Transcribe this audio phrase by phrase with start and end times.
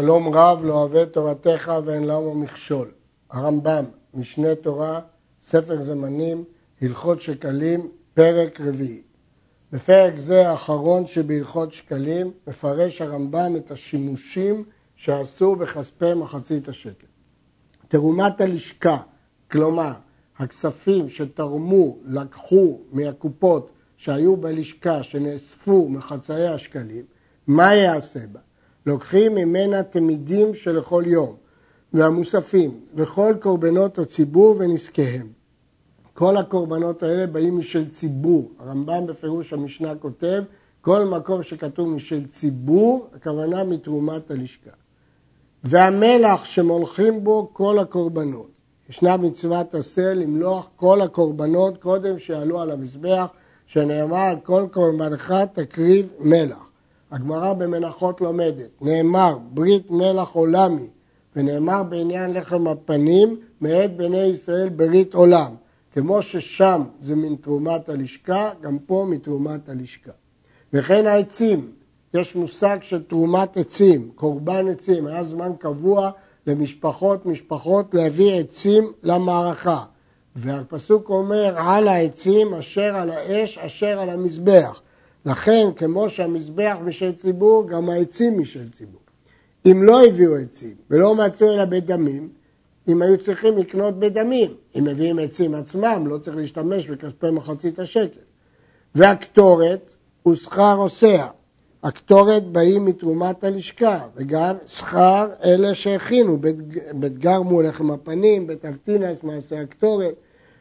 [0.00, 2.90] שלום רב לא אוהב תורתך ואין למה מכשול.
[3.30, 3.84] הרמב"ם,
[4.14, 5.00] משנה תורה,
[5.42, 6.44] ספר זמנים,
[6.82, 9.02] הלכות שקלים, פרק רביעי.
[9.72, 14.64] בפרק זה האחרון שבהלכות שקלים מפרש הרמב"ם את השימושים
[14.96, 17.06] שעשו בכספי מחצית השקל.
[17.88, 18.96] תרומת הלשכה,
[19.50, 19.92] כלומר
[20.38, 27.04] הכספים שתרמו, לקחו מהקופות שהיו בלשכה, שנאספו מחצאי השקלים,
[27.46, 28.45] מה יעשה בה?
[28.86, 31.34] לוקחים ממנה תמידים שלכל יום,
[31.92, 35.26] והמוספים, וכל קורבנות הציבור ונזקיהם.
[36.14, 38.50] כל הקורבנות האלה באים משל ציבור.
[38.58, 40.42] הרמב"ם בפירוש המשנה כותב,
[40.80, 44.70] כל מקום שכתוב משל ציבור, הכוונה מתרומת הלשכה.
[45.64, 48.50] והמלח שמולכים בו כל הקורבנות.
[48.88, 53.26] ישנה מצוות עשה למלוח כל הקורבנות קודם שיעלו על המזבח,
[53.66, 56.65] שנאמר כל קורבנך תקריב מלח.
[57.10, 60.88] הגמרא במנחות לומדת, נאמר ברית מלח עולמי,
[61.36, 65.54] ונאמר בעניין לחם הפנים, מאת בני ישראל ברית עולם.
[65.92, 70.12] כמו ששם זה מן תרומת הלשכה, גם פה מתרומת הלשכה.
[70.72, 71.70] וכן העצים,
[72.14, 76.10] יש מושג של תרומת עצים, קורבן עצים, היה זמן קבוע
[76.46, 79.84] למשפחות משפחות להביא עצים למערכה.
[80.36, 84.80] והפסוק אומר על העצים אשר על האש אשר על המזבח.
[85.26, 89.00] לכן כמו שהמזבח משל ציבור גם העצים משל ציבור.
[89.66, 92.28] אם לא הביאו עצים ולא מצאו אלא בדמים,
[92.88, 98.20] אם היו צריכים לקנות בדמים, אם מביאים עצים עצמם לא צריך להשתמש בכספי מחצית השקל.
[98.94, 101.26] והקטורת הוא שכר עושיה,
[101.82, 106.38] הקטורת באים מתרומת הלשכה, וגם שכר אלה שהכינו,
[106.94, 110.14] בית גרמו לחם הפנים, בית אבטינס מעשה הקטורת,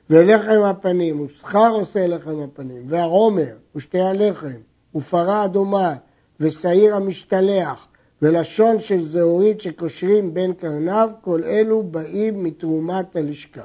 [0.09, 4.57] ולחם הפנים, ושכר עושה לחם הפנים, והעומר, ושתי הלחם,
[4.95, 5.95] ופרה אדומה,
[6.39, 7.87] ושעיר המשתלח,
[8.21, 13.63] ולשון של זהורית שקושרים בין קרניו, כל אלו באים מתרומת הלשכה.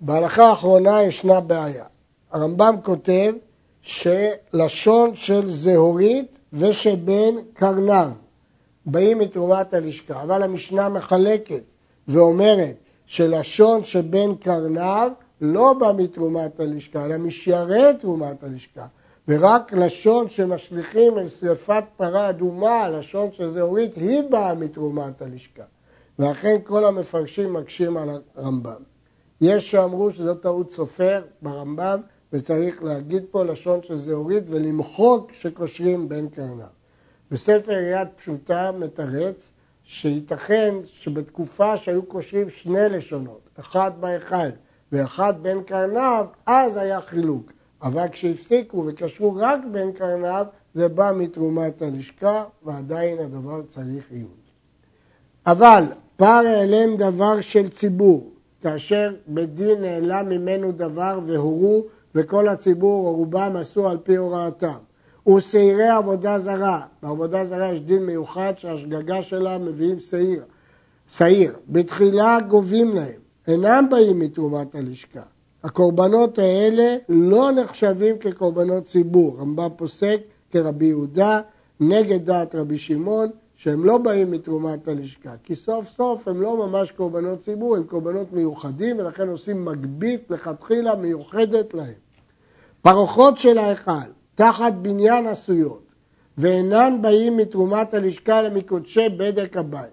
[0.00, 1.84] בהלכה האחרונה ישנה בעיה.
[2.32, 3.32] הרמב"ם כותב
[3.82, 8.10] שלשון של זהורית ושבין קרניו
[8.86, 11.62] באים מתרומת הלשכה, אבל המשנה מחלקת
[12.08, 18.86] ואומרת שלשון שבין קרניו לא בא מתרומת הלשכה, אלא משיירי תרומת הלשכה,
[19.28, 25.62] ורק לשון שמשליכים אל שרפת פרה אדומה, לשון של זהורית, היא באה מתרומת הלשכה.
[26.18, 28.82] ואכן כל המפרשים מקשים על הרמב"ם.
[29.40, 32.00] יש שאמרו שזו טעות סופר ברמב"ם,
[32.32, 36.66] וצריך להגיד פה לשון של זהורית ולמחוק שקושרים בין קרניו.
[37.30, 39.50] בספר יד פשוטה מתרץ
[39.86, 44.48] שייתכן שבתקופה שהיו קושרים שני לשונות, אחד בהיכל
[44.92, 47.52] ואחד בין קרניו, אז היה חילוק.
[47.82, 54.28] אבל כשהפסיקו וקשרו רק בין קרניו, זה בא מתרומת הלשכה, ועדיין הדבר צריך עיון.
[55.46, 55.84] אבל
[56.16, 58.30] פר העלם דבר של ציבור,
[58.62, 64.85] כאשר בדין נעלם ממנו דבר והורו וכל הציבור או רובם עשו על פי הוראתם.
[65.28, 70.42] ושעירי עבודה זרה, בעבודה זרה יש דין מיוחד שהשגגה שלה מביאים שעיר.
[71.08, 71.52] שעיר.
[71.68, 75.22] בתחילה גובים להם, אינם באים מתרומת הלשכה.
[75.64, 79.36] הקורבנות האלה לא נחשבים כקורבנות ציבור.
[79.40, 80.20] רמב"ם פוסק
[80.50, 81.40] כרבי יהודה,
[81.80, 86.90] נגד דעת רבי שמעון, שהם לא באים מתרומת הלשכה, כי סוף סוף הם לא ממש
[86.90, 91.94] קורבנות ציבור, הם קורבנות מיוחדים ולכן עושים מגבית לכתחילה מיוחדת להם.
[92.82, 93.92] פרוחות של ההיכל,
[94.36, 95.94] תחת בניין עשויות,
[96.38, 99.90] ואינן באים מתרומת הלשכה למקודשי בדק הבית.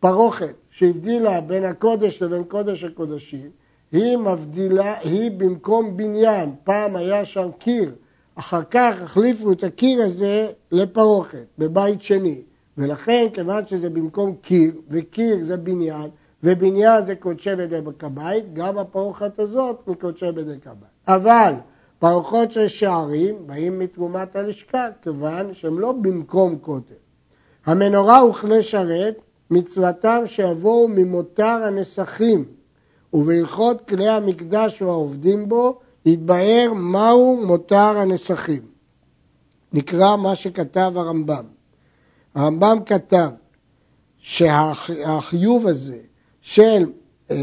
[0.00, 3.50] פרוכת שהבדילה בין הקודש לבין קודש הקודשים,
[3.92, 7.94] היא מבדילה, היא במקום בניין, פעם היה שם קיר,
[8.34, 12.42] אחר כך החליפו את הקיר הזה לפרוכת, בבית שני,
[12.78, 16.10] ולכן כיוון שזה במקום קיר, וקיר זה בניין,
[16.42, 20.90] ובניין זה קודשי בדק הבית, גם הפרוכת הזאת מקודשי בדק הבית.
[21.08, 21.52] אבל
[21.98, 26.94] פרוחות של שערים באים מתרומת הלשכה, כיוון שהם לא במקום כותל.
[27.66, 29.16] המנורה וכלי שרת,
[29.50, 32.44] מצוותם שיבואו ממותר הנסכים,
[33.12, 38.62] ובהלכות כלי המקדש והעובדים בו, יתבהר מהו מותר הנסכים.
[39.72, 41.44] נקרא מה שכתב הרמב"ם.
[42.34, 43.28] הרמב"ם כתב
[44.18, 45.98] שהחיוב הזה
[46.40, 46.90] של
[47.30, 47.36] אה,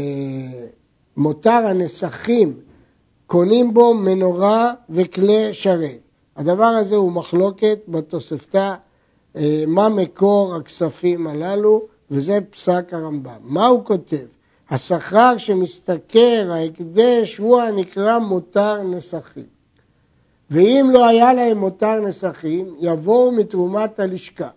[1.16, 2.60] מותר הנסכים
[3.26, 6.00] קונים בו מנורה וכלי שרת.
[6.36, 8.74] הדבר הזה הוא מחלוקת בתוספתא,
[9.36, 13.40] אה, מה מקור הכספים הללו, וזה פסק הרמב"ם.
[13.42, 14.26] מה הוא כותב?
[14.70, 19.56] השכר שמשתכר ההקדש הוא הנקרא מותר נסכים.
[20.50, 24.48] ואם לא היה להם מותר נסכים, יבואו מתרומת הלשכה.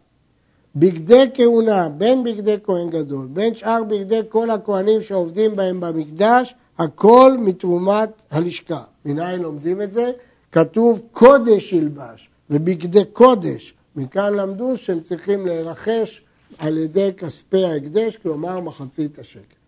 [0.75, 7.31] בגדי כהונה, בין בגדי כהן גדול, בין שאר בגדי כל הכהנים שעובדים בהם במקדש, הכל
[7.39, 8.83] מתרומת הלשכה.
[9.05, 10.11] מנין לומדים את זה?
[10.51, 13.73] כתוב קודש ילבש ובגדי קודש.
[13.95, 16.21] מכאן למדו שהם צריכים להירכש
[16.57, 19.59] על ידי כספי ההקדש, כלומר מחצית השקל.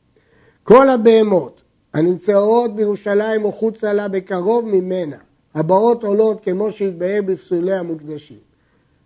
[0.64, 1.62] כל הבהמות
[1.94, 5.18] הנמצאות בירושלים או חוצה לה בקרוב ממנה,
[5.56, 8.38] הבאות עולות כמו שהתבהר בפסולי המוקדשים.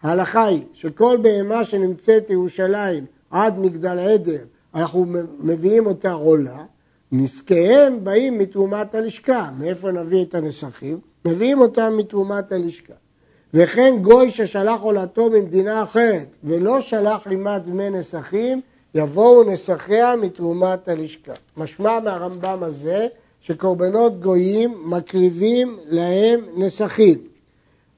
[0.04, 4.44] ההלכה היא שכל בהמה שנמצאת ירושלים עד מגדל עדר,
[4.76, 5.06] אנחנו
[5.40, 6.64] מביאים אותה עולה,
[7.18, 9.50] נזקיהם באים מתרומת הלשכה.
[9.60, 11.00] מאיפה נביא את הנסכים?
[11.26, 12.94] מביאים אותם מתרומת הלשכה.
[13.54, 18.62] וכן גוי ששלח עולתו ממדינה אחרת ולא שלח עימה דמי נסכים,
[18.96, 21.34] יבואו נסחיה מתרומת הלשכה.
[21.58, 23.08] משמע מהרמב"ם הזה
[23.42, 27.18] שקורבנות גויים מקריבים להם נסכים.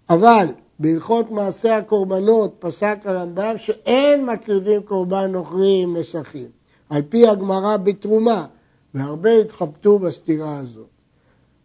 [0.10, 0.46] אבל
[0.80, 6.48] בהלכות מעשה הקורבנות פסק הרמב"ם שאין מקריבים קורבן נוכרי עם נסכים.
[6.90, 8.46] על פי הגמרא בתרומה,
[8.98, 10.88] והרבה התחבטו בסתירה הזאת.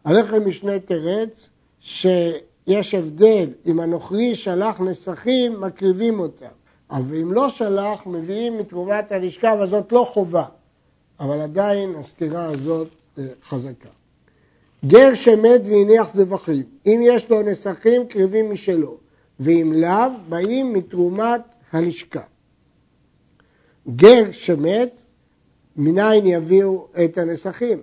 [0.05, 1.49] הלחם משנה תרץ
[1.81, 6.47] שיש הבדל אם הנוכרי שלח נסכים מקריבים אותם,
[6.91, 10.45] אבל אם לא שלח מביאים מתרומת הלשכה וזאת לא חובה,
[11.21, 12.89] אבל עדיין הסתירה הזאת
[13.19, 13.89] אה, חזקה.
[14.87, 18.97] גר שמת והניח זבחים, אם יש לו נסכים קריבים משלו,
[19.41, 21.43] ואם לאו באים מתרומת
[21.73, 22.23] הלשכה.
[23.97, 25.03] גר שמת
[25.77, 27.79] מניין יביאו את הנסכים?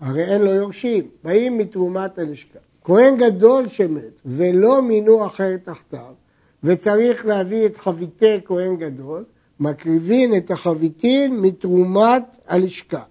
[0.00, 2.58] הרי אין לו יורשים, באים מתרומת הלשכה.
[2.84, 6.14] כהן גדול שמת ולא מינו אחר תחתיו,
[6.64, 9.24] וצריך להביא את חביתי כהן גדול,
[9.60, 13.02] מקריבין את החביתין מתרומת הלשכה.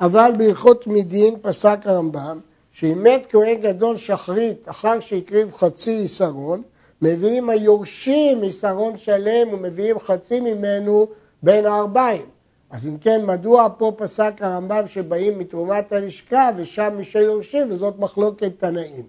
[0.00, 2.40] אבל בהלכות מדין פסק הרמב"ם
[2.72, 6.62] שאם מת כהן גדול שחרית אחר שהקריב חצי יסרון,
[7.02, 11.06] מביאים היורשים יסרון שלם ומביאים חצי ממנו
[11.42, 12.39] בין הארבעים.
[12.70, 18.52] אז אם כן, מדוע פה פסק הרמב"ם שבאים מתרומת הלשכה ושם משל יורשים וזאת מחלוקת
[18.58, 19.06] תנאים?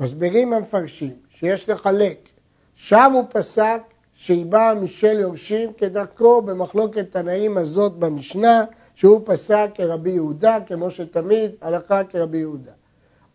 [0.00, 2.28] מסבירים המפרשים שיש לחלק,
[2.74, 3.82] שם הוא פסק
[4.14, 8.64] שהיא באה משל יורשים כדרכו במחלוקת תנאים הזאת במשנה,
[8.94, 12.72] שהוא פסק כרבי יהודה, כמו שתמיד הלכה כרבי יהודה.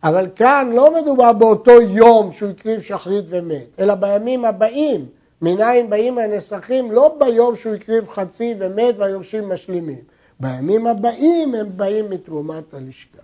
[0.03, 5.05] אבל כאן לא מדובר באותו יום שהוא הקריב שחרית ומת, אלא בימים הבאים,
[5.41, 10.01] מניין באים הנסכים לא ביום שהוא הקריב חצי ומת והיורשים משלימים.
[10.39, 13.21] בימים הבאים הם באים מתרומת הלשכה.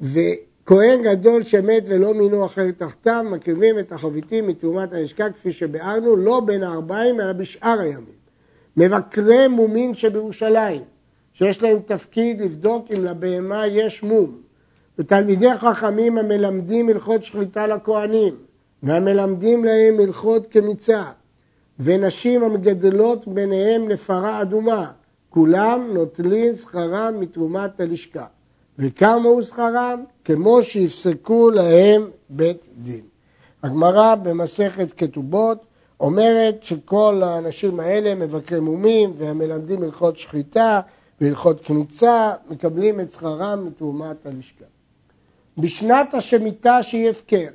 [0.00, 6.40] וכהן גדול שמת ולא מינו אחר תחתיו, מקריבים את החביתים מתרומת הלשכה כפי שביארנו, לא
[6.40, 8.16] בין הארבעים אלא בשאר הימים.
[8.76, 10.82] מבקרי מומין שבירושלים,
[11.32, 14.40] שיש להם תפקיד לבדוק אם לבהמה יש מום,
[14.98, 18.34] ותלמידי חכמים המלמדים הלכות שחיטה לכהנים,
[18.86, 21.04] והמלמדים להם הלכות כמיצה,
[21.80, 24.90] ונשים המגדלות ביניהם לפרה אדומה,
[25.30, 28.26] כולם נוטלים שכרם מתרומת הלשכה.
[28.78, 30.04] וכמה הוא שכרם?
[30.24, 33.04] כמו שיפסקו להם בית דין.
[33.62, 35.66] הגמרא במסכת כתובות
[36.00, 40.80] אומרת שכל האנשים האלה מבקרי מומים והמלמדים הלכות שחיטה
[41.20, 44.64] והלכות קמיצה מקבלים את שכרם מתרומת הלשכה.
[45.58, 47.48] בשנת השמיטה שהיא הפקר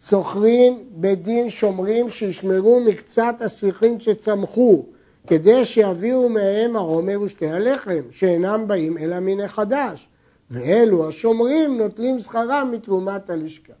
[0.00, 4.84] סוחרים בדין שומרים שישמרו מקצת הספיחים שצמחו
[5.26, 10.08] כדי שיביאו מהם הרומר ושתי הלחם שאינם באים אלא מן חדש
[10.50, 13.72] ואלו השומרים נוטלים שכרם מתרומת הלשכה.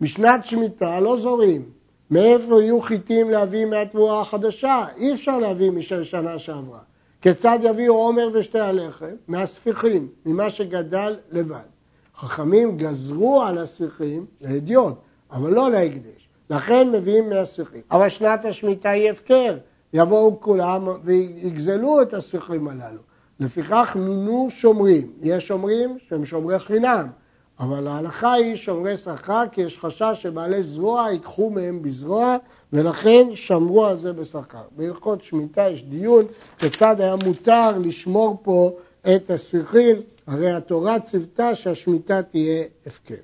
[0.00, 1.62] בשנת שמיטה לא זורים.
[2.10, 4.84] מאיפה יהיו חיטים להביא מהתבואה החדשה?
[4.96, 6.78] אי אפשר להביא משל שנה שעברה.
[7.22, 9.14] כיצד יביאו עומר ושתי הלחם?
[9.28, 11.58] מהספיחים, ממה שגדל לבד.
[12.16, 14.94] חכמים גזרו על הספיחים להדיוט,
[15.32, 16.28] אבל לא להקדש.
[16.50, 17.80] לכן מביאים מהספיחים.
[17.90, 19.56] אבל שנת השמיטה היא הפקר.
[19.92, 23.00] יבואו כולם ויגזלו את הספיחים הללו.
[23.40, 25.12] לפיכך מינו שומרים.
[25.22, 27.06] יש שומרים שהם שומרי חינם,
[27.60, 32.36] אבל ההלכה היא שומרי שכר כי יש חשש שבעלי זרוע ייקחו מהם בזרוע
[32.72, 34.62] ולכן שמרו על זה בשכר.
[34.76, 36.24] בהלכות שמיטה יש דיון
[36.58, 38.70] כיצד היה מותר לשמור פה
[39.14, 43.14] את הספיחים, הרי התורה ציוותה שהשמיטה תהיה הפקר.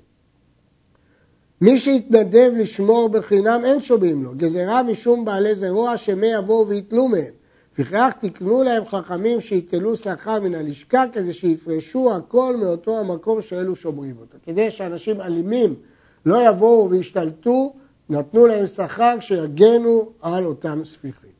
[1.63, 7.31] מי שיתנדב לשמור בחינם אין שומעים לו, גזירה משום בעלי זרוע שמא יבואו ויתלו מהם.
[7.73, 14.15] לפיכך תקנו להם חכמים שיתלו שכר מן הלשכה כדי שיפרשו הכל מאותו המקום שאלו שומרים
[14.19, 14.37] אותו.
[14.45, 15.75] כדי שאנשים אלימים
[16.25, 17.73] לא יבואו וישתלטו,
[18.09, 21.33] נתנו להם שכר שיגנו על אותם ספיחים.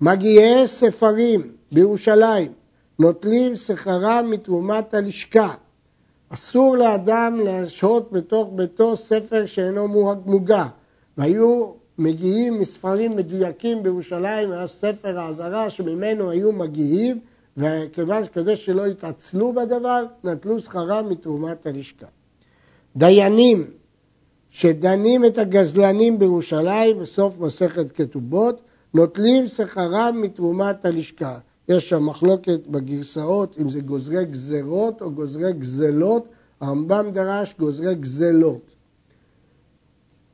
[0.00, 2.52] מגיעי ספרים בירושלים
[2.98, 5.54] נוטלים שכרם מתרומת הלשכה
[6.34, 9.88] אסור לאדם להשהות בתוך ביתו ספר שאינו
[10.26, 10.66] מוגה,
[11.18, 17.20] והיו מגיעים מספרים מדויקים בירושלים, היה ספר האזהרה שממנו היו מגיעים,
[17.56, 22.06] וכיוון שכדי שלא יתעצלו בדבר, נטלו שכרם מתרומת הלשכה.
[22.96, 23.64] דיינים
[24.50, 28.60] שדנים את הגזלנים בירושלים בסוף מסכת כתובות,
[28.94, 31.38] נוטלים שכרם מתרומת הלשכה.
[31.68, 36.28] יש שם מחלוקת בגרסאות אם זה גוזרי גזרות או גוזרי גזלות,
[36.60, 38.70] הרמב"ם דרש גוזרי גזלות.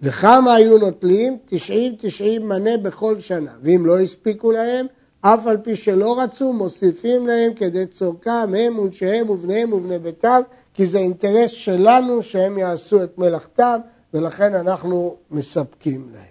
[0.02, 1.38] וכמה היו נוטלים?
[1.46, 4.87] תשעים תשעים מנה בכל שנה, ואם לא הספיקו להם,
[5.20, 10.40] אף על פי שלא רצו, מוסיפים להם כדי צורכם, הם ונשיהם ובניהם ובני ביתם,
[10.75, 13.80] כי זה אינטרס שלנו שהם יעשו את מלאכתם,
[14.14, 16.25] ולכן אנחנו מספקים להם.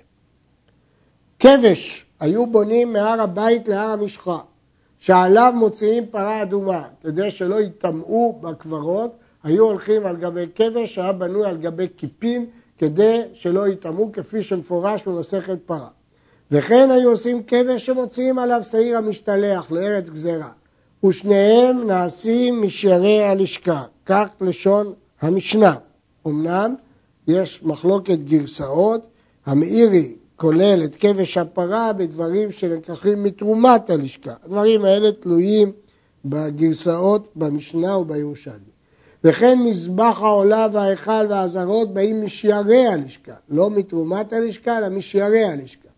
[1.39, 4.39] כבש היו בונים מהר הבית להר המשחה,
[4.99, 9.11] שעליו מוציאים פרה אדומה, כדי שלא יטמעו בקברות,
[9.43, 12.45] היו הולכים על גבי כבש שהיה בנוי על גבי קיפין,
[12.77, 15.87] כדי שלא יטמעו, כפי שמפורש במסכת פרה.
[16.51, 20.49] וכן היו עושים כבש שמוציאים עליו שעיר המשתלח לארץ גזרה,
[21.05, 25.75] ושניהם נעשים משיירי הלשכה, כך לשון המשנה.
[26.27, 26.75] אמנם
[27.27, 29.07] יש מחלוקת גרסאות,
[29.45, 34.33] המאירי כולל את כבש הפרה בדברים שנלקחים מתרומת הלשכה.
[34.43, 35.71] הדברים האלה תלויים
[36.25, 38.69] בגרסאות במשנה ובירושלמי.
[39.23, 45.89] וכן מזבח העולה וההיכל והאזהרות באים משיירי הלשכה, לא מתרומת הלשכה, אלא משיירי הלשכה.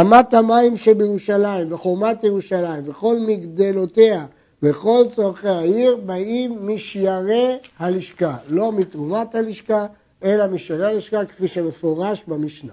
[0.00, 4.26] אמת המים שבירושלים וחומת ירושלים וכל מגדלותיה
[4.62, 9.86] וכל צורכי העיר באים משיירי הלשכה, לא מתרומת הלשכה,
[10.24, 12.72] אלא משיירי הלשכה כפי שמפורש במשנה.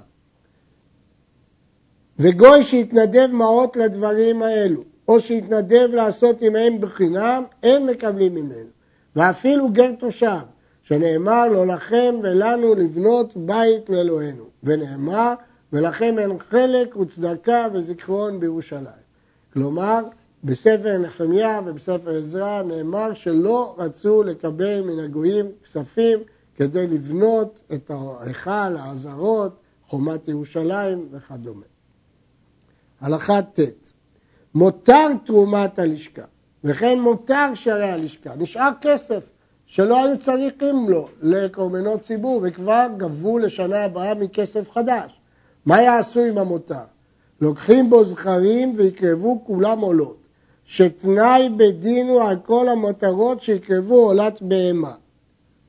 [2.23, 8.69] וגוי שהתנדב מעות לדברים האלו, או שהתנדב לעשות עמהם בחינם, אין מקבלים ממנו.
[9.15, 10.39] ואפילו גר תושב,
[10.83, 15.33] שנאמר לו לכם ולנו לבנות בית לאלוהינו, ונאמר
[15.73, 19.03] ולכם אין חלק וצדקה וזיכרון בירושלים.
[19.53, 19.99] כלומר,
[20.43, 26.19] בספר נחמיה ובספר עזרא נאמר שלא רצו לקבל מן הגויים כספים
[26.55, 29.51] כדי לבנות את ההיכל, העזרות,
[29.87, 31.72] חומת ירושלים וכדומה.
[33.03, 33.59] הלכה ט'
[34.55, 36.21] מותר תרומת הלשכה
[36.63, 38.35] וכן מותר שערי הלשכה.
[38.35, 39.23] נשאר כסף
[39.65, 45.19] שלא היו צריכים לו לקורבנות ציבור וכבר גבו לשנה הבאה מכסף חדש.
[45.65, 46.83] מה יעשו עם המותר?
[47.41, 50.17] לוקחים בו זכרים ויקרבו כולם עולות,
[50.65, 54.93] שתנאי בדין הוא על כל המטרות שיקרבו עולת בהמה.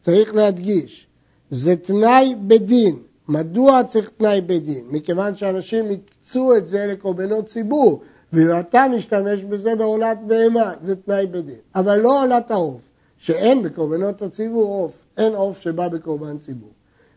[0.01, 1.07] צריך להדגיש,
[1.51, 2.97] זה תנאי בדין.
[3.29, 4.85] מדוע צריך תנאי בדין?
[4.91, 8.01] מכיוון שאנשים הקצו את זה לקורבנות ציבור,
[8.33, 11.59] ואתה משתמש בזה בעולת בהמה, זה תנאי בדין.
[11.75, 12.81] אבל לא עולת העוף,
[13.19, 16.71] שאין בקורבנות הציבור עוף, אין עוף שבא בקורבן ציבור.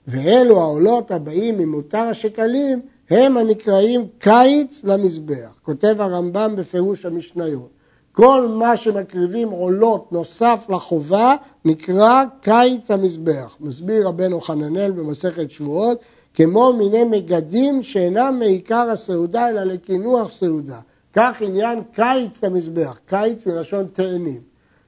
[0.07, 5.49] ואלו העולות הבאים ממותר השקלים הם הנקראים קיץ למזבח.
[5.63, 7.76] כותב הרמב"ם בפירוש המשניות.
[8.17, 13.55] כל מה שמקריבים עולות נוסף לחובה נקרא קיץ המזבח.
[13.59, 16.01] מסביר רבנו חננאל במסכת שבועות
[16.33, 20.79] כמו מיני מגדים שאינם מעיקר הסעודה אלא לקינוח סעודה.
[21.13, 24.41] כך עניין קיץ למזבח, קיץ מלשון תאנים.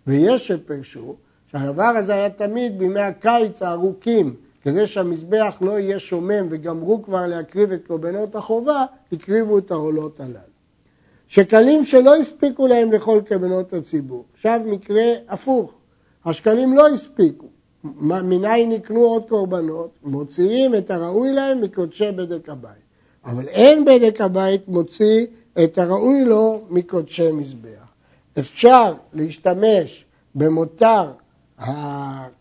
[0.07, 1.15] ויש שפרשו
[1.51, 7.71] שהדבר הזה היה תמיד בימי הקיץ הארוכים, כדי שהמזבח לא יהיה שומם וגמרו כבר להקריב
[7.71, 10.48] את קורבנות החובה, הקריבו את העולות הללו.
[11.29, 14.25] שקלים שלא הספיקו להם לכל קורבנות הציבור.
[14.33, 15.73] עכשיו מקרה הפוך,
[16.25, 17.47] השקלים לא הספיקו,
[18.01, 22.89] מניין יקנו עוד קורבנות, מוציאים את הראוי להם מקודשי בדק הבית.
[23.25, 25.25] אבל אין בדק הבית מוציא
[25.63, 27.69] את הראוי לו מקודשי מזבח.
[28.39, 30.05] אפשר להשתמש
[30.35, 31.11] במותר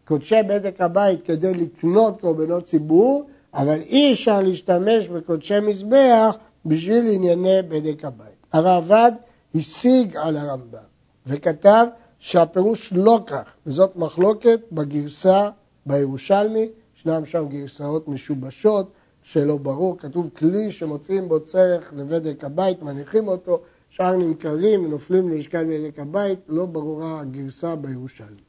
[0.05, 7.63] קודשי בדק הבית כדי לקנות קורבנות ציבור, אבל אי אפשר להשתמש בקודשי מזבח בשביל ענייני
[7.69, 8.38] בדק הבית.
[8.53, 9.13] הרעב"ד
[9.55, 10.79] השיג על הרמב"ם
[11.27, 11.87] וכתב
[12.19, 15.51] שהפירוש לא כך, וזאת מחלוקת בגרסה
[15.87, 23.29] בירושלמי, ישנם שם גרסאות משובשות שלא ברור, כתוב כלי שמוצאים בו צרך לבדק הבית, מניחים
[23.29, 28.43] אותו, שאר נמכרים ונופלים ללשכת בדק הבית, לא ברורה הגרסה בירושלמי.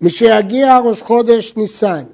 [0.00, 2.04] משיגיע ראש חודש ניסן,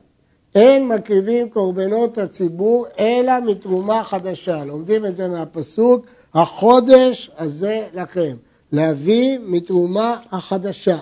[0.55, 4.65] אין מקריבים קורבנות הציבור אלא מתרומה חדשה.
[4.65, 8.37] לומדים את זה מהפסוק, החודש הזה לכם.
[8.73, 10.99] להביא מתרומה החדשה.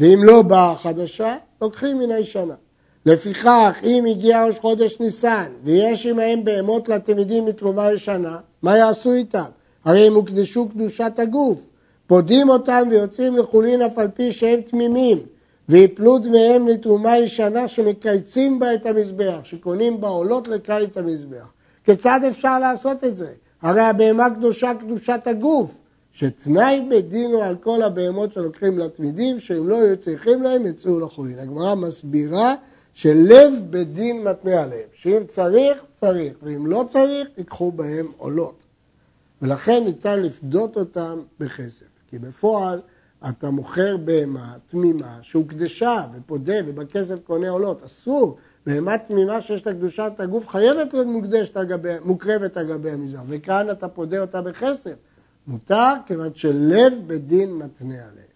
[0.00, 2.54] ואם לא באה החדשה, לוקחים מן הישנה.
[3.06, 9.44] לפיכך, אם הגיע ראש חודש ניסן, ויש עמהם בהמות לתלמידים מתרומה ישנה, מה יעשו איתם?
[9.84, 11.58] הרי הם הוקדשו קדושת הגוף.
[12.06, 15.18] פודים אותם ויוצאים לחולין אף על פי שהם תמימים,
[15.68, 21.46] ויפלו דמיהם לתרומה ישנה שמקייצים בה את המזבח, שקונים בה עולות לקיץ המזבח.
[21.84, 23.32] כיצד אפשר לעשות את זה?
[23.62, 25.74] הרי הבהמה קדושה קדושת הגוף,
[26.12, 31.38] שתנאי בית הוא על כל הבהמות שלוקחים לתמידים, שאם לא יהיו צריכים להם יצאו לחולין.
[31.38, 32.54] הגמרא מסבירה
[32.94, 38.54] שלב בית דין מתנה עליהם, שאם צריך, צריך, ואם לא צריך, ייקחו בהם עולות.
[39.42, 42.80] ולכן ניתן לפדות אותם בכסף, כי בפועל
[43.28, 48.36] אתה מוכר בהמה תמימה שהוקדשה ופודה ובכסף קונה עולות, אסור.
[48.66, 53.22] בהמה תמימה שיש לה קדושת הגוף חייבת להיות מוקדשת על גבי, מוקרבת על גבי המזרח,
[53.28, 54.94] וכאן אתה פודה אותה בכסף.
[55.46, 58.32] מותר כיוון שלב בדין מתנה עליהם.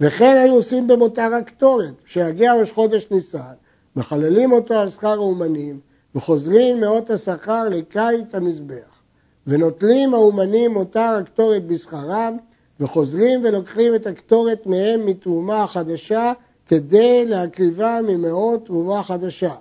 [0.00, 3.52] וכן היו עושים במותר הקטורת, כשיגיע ראש חודש ניסן,
[3.96, 5.80] מחללים אותו על שכר האומנים,
[6.14, 9.02] וחוזרים מאות השכר לקיץ המזבח.
[9.46, 12.36] ונוטלים האומנים מותר הקטורת בשכרם,
[12.80, 16.32] וחוזרים ולוקחים את הקטורת מהם מתרומה חדשה,
[16.72, 19.54] כדי להקריבה ממאות תרומה חדשה.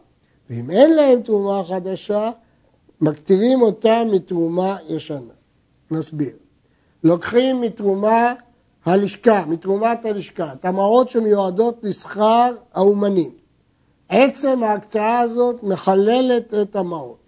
[0.49, 2.31] ואם אין להם תרומה חדשה,
[3.01, 5.33] מקטירים אותה מתרומה ישנה.
[5.91, 6.31] נסביר.
[7.03, 8.33] לוקחים מתרומה
[8.85, 13.31] הלשכה, מתרומת הלשכה, תמרות שמיועדות לשכר האומנים.
[14.09, 17.19] עצם ההקצאה הזאת מחללת את המעות.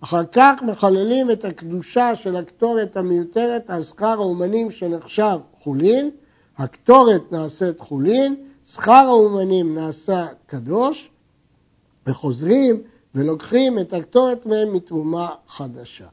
[0.00, 6.10] אחר כך מחללים את הקדושה של הקטורת המיותרת על שכר האומנים שנחשב חולין,
[6.58, 8.36] הקטורת נעשית חולין,
[8.74, 11.10] שכר האומנים נעשה קדוש,
[12.06, 12.82] וחוזרים
[13.14, 16.06] ולוקחים את הקטורת מהם מתרומה חדשה.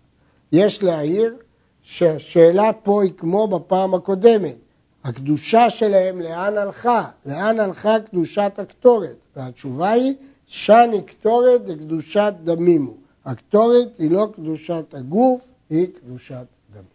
[0.51, 1.35] יש להעיר
[1.81, 4.55] שהשאלה פה היא כמו בפעם הקודמת,
[5.03, 7.09] הקדושה שלהם לאן הלכה?
[7.25, 9.15] לאן הלכה קדושת הקטורת?
[9.35, 10.13] והתשובה היא,
[10.45, 12.93] שני קטורת לקדושת דמימו.
[13.25, 16.85] הקטורת היא לא קדושת הגוף, היא קדושת דמים.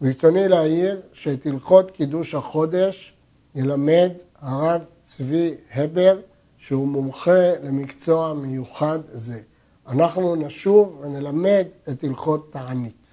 [0.00, 3.13] ברצוני להעיר שאת הלכות קידוש החודש
[3.54, 6.18] ילמד הרב צבי הבר,
[6.58, 9.40] שהוא מומחה למקצוע מיוחד זה.
[9.88, 13.03] אנחנו נשוב ונלמד את הלכות תענית.